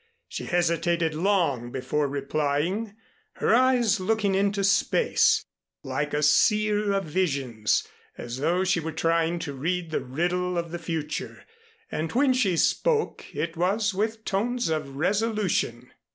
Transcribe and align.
She 0.27 0.45
hesitated 0.45 1.13
long 1.13 1.71
before 1.71 2.07
replying, 2.07 2.95
her 3.33 3.53
eyes 3.53 3.99
looking 3.99 4.33
into 4.33 4.63
space, 4.63 5.45
like 5.83 6.11
a 6.15 6.23
seer 6.23 6.91
of 6.91 7.05
visions, 7.05 7.87
as 8.17 8.39
though 8.39 8.63
she 8.63 8.79
were 8.79 8.93
trying 8.93 9.37
to 9.37 9.53
read 9.53 9.91
the 9.91 10.03
riddle 10.03 10.57
of 10.57 10.71
the 10.71 10.79
future. 10.79 11.45
And 11.91 12.11
when 12.13 12.33
she 12.33 12.57
spoke 12.57 13.25
it 13.35 13.55
was 13.55 13.93
with 13.93 14.25
tones 14.25 14.69
of 14.69 14.95
resolution. 14.95 15.93